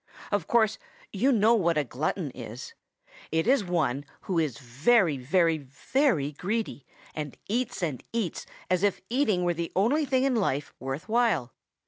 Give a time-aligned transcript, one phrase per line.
[0.31, 0.79] Of course
[1.13, 2.73] you know what a glutton is.
[3.31, 9.01] It is one who is very, very, very greedy and eats and eats as if
[9.09, 11.53] eating were the only thing in life worth while.